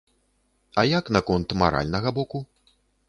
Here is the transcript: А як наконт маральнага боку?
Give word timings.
А 0.81 0.85
як 0.97 1.11
наконт 1.17 1.55
маральнага 1.63 2.09
боку? 2.17 2.45